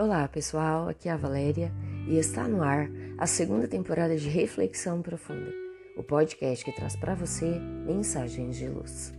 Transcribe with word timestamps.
Olá 0.00 0.26
pessoal, 0.26 0.88
aqui 0.88 1.10
é 1.10 1.12
a 1.12 1.16
Valéria 1.18 1.70
e 2.08 2.16
está 2.16 2.48
no 2.48 2.62
ar 2.62 2.88
a 3.18 3.26
segunda 3.26 3.68
temporada 3.68 4.16
de 4.16 4.30
Reflexão 4.30 5.02
Profunda, 5.02 5.52
o 5.94 6.02
podcast 6.02 6.64
que 6.64 6.72
traz 6.72 6.96
para 6.96 7.14
você 7.14 7.58
mensagens 7.86 8.56
de 8.56 8.66
luz. 8.66 9.12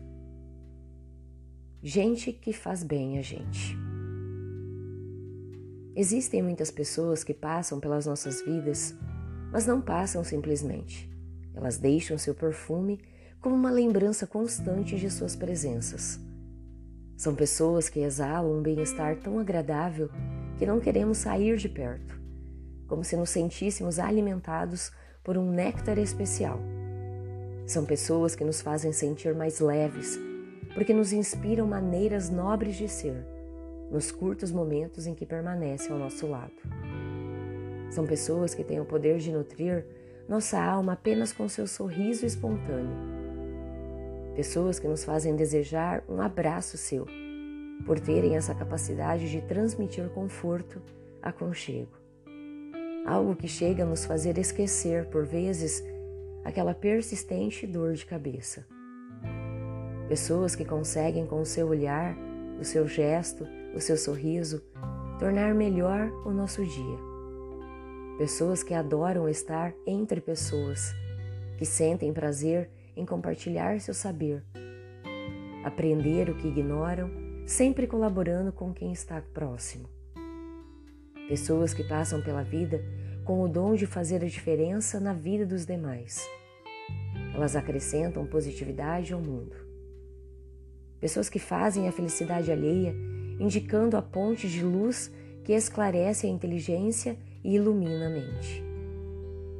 Gente 1.83 2.33
que 2.33 2.52
faz 2.52 2.82
bem 2.82 3.20
a 3.20 3.21
gente. 3.21 3.78
Existem 5.96 6.41
muitas 6.41 6.71
pessoas 6.71 7.23
que 7.23 7.36
passam 7.36 7.79
pelas 7.79 8.07
nossas 8.07 8.41
vidas, 8.41 8.95
mas 9.52 9.68
não 9.68 9.79
passam 9.82 10.23
simplesmente. 10.23 11.07
Elas 11.54 11.77
deixam 11.77 12.18
seu 12.18 12.34
perfume 12.34 13.00
como 13.39 13.54
uma 13.54 13.70
lembrança 13.70 14.25
constante 14.25 14.98
de 14.98 15.11
suas 15.11 15.36
presenças. 15.36 16.20
São 17.15 17.36
pessoas 17.36 17.87
que 17.87 18.00
exalam 18.00 18.57
um 18.57 18.64
bem-estar 18.64 19.18
tão 19.18 19.37
agradável 19.37 20.09
que 20.61 20.65
não 20.68 20.79
queremos 20.79 21.18
sair 21.18 21.57
de 21.57 21.68
perto, 21.68 22.21
como 22.88 23.04
se 23.04 23.18
nos 23.18 23.32
sentíssemos 23.32 23.97
alimentados 23.97 24.92
por 25.24 25.36
um 25.36 25.50
néctar 25.50 25.97
especial. 25.97 26.60
São 27.65 27.84
pessoas 27.84 28.36
que 28.36 28.43
nos 28.43 28.61
fazem 28.61 28.92
sentir 28.92 29.34
mais 29.34 29.60
leves, 29.60 30.20
porque 30.75 30.93
nos 30.93 31.14
inspiram 31.14 31.65
maneiras 31.65 32.30
nobres 32.30 32.75
de 32.75 32.88
ser, 32.88 33.25
nos 33.89 34.11
curtos 34.11 34.52
momentos 34.52 35.08
em 35.08 35.16
que 35.16 35.25
permanecem 35.25 35.92
ao 35.94 35.97
nosso 35.97 36.28
lado. 36.28 36.53
São 37.89 38.06
pessoas 38.06 38.53
que 38.53 38.64
têm 38.64 38.80
o 38.80 38.86
poder 38.86 39.17
de 39.17 39.31
nutrir 39.31 39.84
nossa 40.30 40.62
alma 40.62 40.94
apenas 40.94 41.34
com 41.34 41.50
seu 41.50 41.66
sorriso 41.66 42.23
espontâneo. 42.23 42.95
Pessoas 44.36 44.78
que 44.78 44.88
nos 44.88 45.03
fazem 45.03 45.36
desejar 45.36 46.04
um 46.08 46.22
abraço 46.22 46.78
seu, 46.78 47.08
por 47.86 48.00
terem 48.00 48.36
essa 48.36 48.54
capacidade 48.54 49.30
de 49.30 49.42
transmitir 49.42 50.10
conforto, 50.10 50.82
aconchego. 51.22 51.92
Algo 53.06 53.36
que 53.36 53.48
chega 53.48 53.84
a 53.84 53.86
nos 53.86 54.06
fazer 54.06 54.38
esquecer, 54.38 55.06
por 55.08 55.26
vezes, 55.26 55.84
aquela 56.44 56.73
persistente 56.73 57.66
dor 57.66 57.94
de 57.94 58.06
cabeça. 58.06 58.66
Pessoas 60.08 60.56
que 60.56 60.66
conseguem, 60.66 61.26
com 61.26 61.42
o 61.42 61.46
seu 61.46 61.68
olhar, 61.68 62.16
o 62.60 62.64
seu 62.64 62.88
gesto, 62.88 63.48
o 63.76 63.80
seu 63.80 63.98
sorriso, 63.98 64.62
tornar 65.20 65.54
melhor 65.54 66.12
o 66.26 66.32
nosso 66.32 66.64
dia 66.66 67.12
pessoas 68.22 68.62
que 68.62 68.76
adoram 68.76 69.28
estar 69.28 69.73
entre 69.84 70.22
pessoas, 70.22 70.94
que 71.58 71.66
sentem 71.66 72.14
prazer 72.14 72.70
em 72.95 73.04
compartilhar 73.04 73.82
seu 73.82 73.95
saber, 73.95 74.44
aprender 75.64 76.30
o 76.30 76.36
que 76.36 76.48
ignoram, 76.48 77.10
sempre 77.52 77.86
colaborando 77.86 78.54
com 78.54 78.74
quem 78.74 78.94
está 78.94 79.22
próximo. 79.34 79.90
Pessoas 81.28 81.74
que 81.74 81.84
passam 81.84 82.22
pela 82.22 82.44
vida 82.44 82.82
com 83.26 83.44
o 83.44 83.48
dom 83.48 83.76
de 83.76 83.86
fazer 83.86 84.24
a 84.24 84.28
diferença 84.28 85.02
na 85.02 85.12
vida 85.12 85.46
dos 85.46 85.66
demais. 85.66 86.26
Elas 87.36 87.58
acrescentam 87.58 88.26
positividade 88.26 89.12
ao 89.12 89.20
mundo. 89.20 89.54
Pessoas 91.02 91.30
que 91.30 91.40
fazem 91.40 91.90
a 91.90 91.92
felicidade 91.92 92.50
alheia, 92.52 92.96
indicando 93.38 93.98
a 93.98 94.02
ponte 94.02 94.48
de 94.48 94.64
luz 94.64 95.12
que 95.44 95.52
esclarece 95.52 96.28
a 96.28 96.30
inteligência 96.30 97.18
e 97.44 97.56
ilumina 97.56 98.08
a 98.08 98.10
mente. 98.10 98.64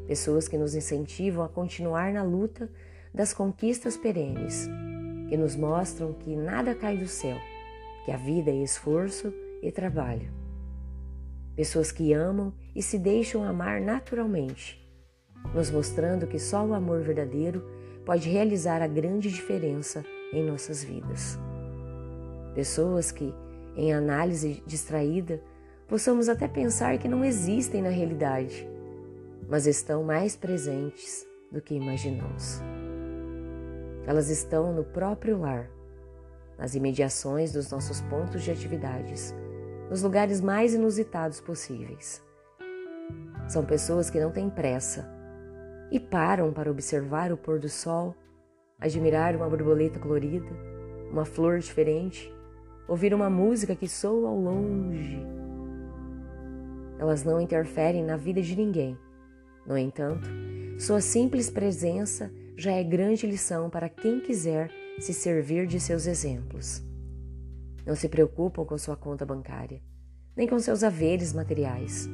Pessoas 0.08 0.48
que 0.48 0.58
nos 0.58 0.76
incentivam 0.76 1.44
a 1.44 1.50
continuar 1.50 2.14
na 2.14 2.24
luta 2.24 2.70
das 3.14 3.34
conquistas 3.34 3.98
perenes, 3.98 4.70
que 5.28 5.36
nos 5.36 5.58
mostram 5.58 6.14
que 6.14 6.38
nada 6.38 6.74
cai 6.74 6.96
do 6.96 7.08
céu, 7.08 7.38
que 8.06 8.12
a 8.12 8.18
vida 8.18 8.52
é 8.52 8.64
esforço 8.64 9.34
e 9.62 9.72
trabalho. 9.72 10.32
Pessoas 11.56 11.92
que 11.92 12.14
amam 12.14 12.54
e 12.76 12.82
se 12.82 12.98
deixam 12.98 13.44
amar 13.44 13.82
naturalmente, 13.82 14.82
nos 15.54 15.70
mostrando 15.70 16.28
que 16.28 16.40
só 16.40 16.66
o 16.66 16.74
amor 16.74 17.02
verdadeiro 17.02 17.64
pode 18.06 18.30
realizar 18.30 18.82
a 18.82 18.88
grande 18.88 19.30
diferença 19.30 20.04
em 20.34 20.44
nossas 20.44 20.84
vidas. 20.84 21.38
Pessoas 22.56 23.12
que, 23.12 23.34
em 23.76 23.94
análise 23.94 24.64
distraída, 24.66 25.42
possamos 25.88 26.30
até 26.30 26.48
pensar 26.48 26.98
que 26.98 27.08
não 27.08 27.24
existem 27.24 27.82
na 27.82 27.90
realidade, 27.90 28.68
mas 29.48 29.68
estão 29.68 30.04
mais 30.04 30.36
presentes 30.36 31.28
do 31.52 31.62
que 31.62 31.76
imaginamos. 31.76 32.62
Elas 34.08 34.30
estão 34.30 34.74
no 34.74 34.84
próprio 34.84 35.40
lar, 35.40 35.70
nas 36.62 36.76
imediações 36.76 37.52
dos 37.52 37.70
nossos 37.70 38.00
pontos 38.02 38.44
de 38.44 38.52
atividades, 38.52 39.36
nos 39.90 40.02
lugares 40.02 40.40
mais 40.40 40.74
inusitados 40.74 41.42
possíveis. 41.42 42.24
São 43.50 43.66
pessoas 43.66 44.10
que 44.10 44.20
não 44.20 44.32
têm 44.32 44.50
pressa 44.50 45.10
e 45.92 46.00
param 46.00 46.54
para 46.54 46.72
observar 46.72 47.34
o 47.34 47.38
pôr 47.38 47.60
do 47.60 47.68
sol, 47.68 48.16
admirar 48.80 49.36
uma 49.36 49.50
borboleta 49.50 50.00
colorida, 50.00 50.52
uma 51.12 51.26
flor 51.26 51.60
diferente, 51.60 52.34
ouvir 52.88 53.14
uma 53.14 53.30
música 53.30 53.76
que 53.76 53.90
soa 53.90 54.30
ao 54.30 54.38
longe 54.38 55.42
elas 57.02 57.24
não 57.24 57.42
interferem 57.42 58.04
na 58.04 58.16
vida 58.16 58.44
de 58.44 58.56
ninguém. 58.56 58.96
No 59.66 59.76
entanto, 59.76 60.30
sua 60.78 61.02
simples 61.02 61.50
presença 61.50 62.32
já 62.56 62.74
é 62.74 62.84
grande 62.84 63.26
lição 63.26 63.72
para 63.72 63.90
quem 63.90 64.20
quiser 64.20 64.70
se 65.02 65.16
servir 65.16 65.66
de 65.66 65.80
seus 65.80 66.06
exemplos. 66.06 66.84
Não 67.86 67.96
se 67.96 68.08
preocupam 68.08 68.64
com 68.64 68.78
sua 68.78 68.96
conta 68.96 69.26
bancária, 69.26 69.82
nem 70.36 70.48
com 70.48 70.60
seus 70.60 70.84
haveres 70.84 71.34
materiais, 71.34 72.08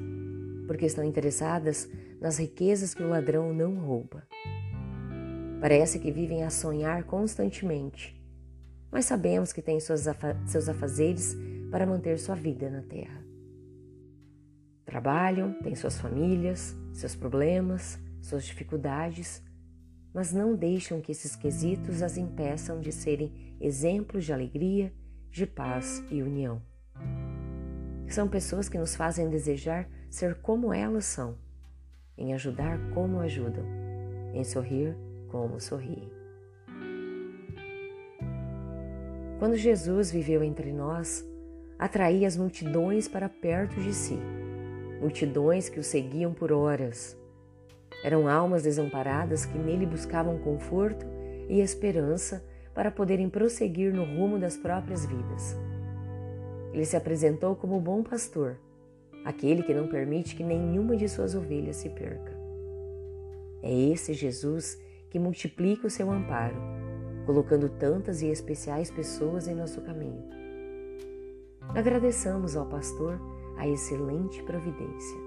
porque 0.66 0.86
estão 0.86 1.04
interessadas 1.04 1.90
nas 2.22 2.38
riquezas 2.38 2.94
que 2.94 3.04
o 3.04 3.10
ladrão 3.10 3.54
não 3.54 3.76
rouba. 3.76 4.26
Parece 5.60 6.00
que 6.00 6.12
vivem 6.12 6.44
a 6.44 6.50
sonhar 6.50 7.04
constantemente, 7.04 8.18
mas 8.90 9.04
sabemos 9.04 9.52
que 9.52 9.62
têm 9.62 9.82
seus 9.82 10.08
afazeres 10.70 11.36
para 11.70 11.86
manter 11.86 12.18
sua 12.18 12.36
vida 12.36 12.70
na 12.70 12.82
terra. 12.84 13.22
Trabalham, 14.86 15.52
têm 15.62 15.76
suas 15.76 16.00
famílias, 16.00 16.74
seus 16.94 17.14
problemas, 17.16 18.00
suas 18.22 18.46
dificuldades, 18.46 19.44
mas 20.18 20.34
não 20.34 20.56
deixam 20.56 21.00
que 21.00 21.12
esses 21.12 21.36
quesitos 21.36 22.02
as 22.02 22.18
impeçam 22.18 22.80
de 22.80 22.92
serem 22.92 23.32
exemplos 23.62 24.26
de 24.26 24.34
alegria, 24.34 24.92
de 25.30 25.46
paz 25.46 26.04
e 26.10 26.24
união. 26.24 26.60
São 28.08 28.28
pessoas 28.28 28.68
que 28.68 28.80
nos 28.80 28.96
fazem 28.96 29.30
desejar 29.30 29.88
ser 30.10 30.34
como 30.42 30.74
elas 30.74 31.06
são, 31.06 31.38
em 32.18 32.34
ajudar 32.34 32.80
como 32.96 33.20
ajudam, 33.20 33.64
em 34.34 34.44
sorrir 34.44 34.98
como 35.28 35.60
sorriem. 35.60 36.10
Quando 39.38 39.56
Jesus 39.56 40.10
viveu 40.10 40.42
entre 40.44 40.74
nós, 40.74 41.24
atraía 41.78 42.28
as 42.28 42.36
multidões 42.36 43.08
para 43.08 43.30
perto 43.30 43.80
de 43.80 43.94
si 43.94 44.18
multidões 45.00 45.70
que 45.70 45.80
o 45.80 45.84
seguiam 45.84 46.34
por 46.34 46.52
horas. 46.52 47.16
Eram 48.04 48.28
almas 48.28 48.64
desamparadas 48.64 49.46
que 49.46 49.58
nele 49.58 49.86
buscavam 49.86 50.38
conforto 50.38 51.06
e 51.50 51.60
esperança 51.60 52.44
para 52.74 52.92
poderem 52.92 53.30
prosseguir 53.30 53.94
no 53.94 54.04
rumo 54.04 54.38
das 54.38 54.56
próprias 54.56 55.06
vidas. 55.06 55.58
Ele 56.74 56.86
se 56.86 56.96
apresentou 56.96 57.56
como 57.56 57.78
o 57.78 57.82
bom 57.82 58.04
pastor, 58.04 58.58
aquele 59.26 59.64
que 59.64 59.74
não 59.74 59.88
permite 59.88 60.36
que 60.36 60.44
nenhuma 60.44 60.96
de 60.96 61.10
suas 61.10 61.34
ovelhas 61.34 61.78
se 61.78 61.90
perca. 61.90 62.38
É 63.64 63.74
esse 63.74 64.14
Jesus 64.14 64.80
que 65.10 65.18
multiplica 65.18 65.88
o 65.88 65.90
seu 65.90 66.12
amparo, 66.12 66.56
colocando 67.26 67.68
tantas 67.68 68.22
e 68.22 68.28
especiais 68.28 68.92
pessoas 68.92 69.48
em 69.48 69.56
nosso 69.56 69.82
caminho. 69.82 70.24
Agradeçamos 71.70 72.56
ao 72.56 72.66
pastor 72.68 73.20
a 73.58 73.68
excelente 73.68 74.42
providência. 74.44 75.27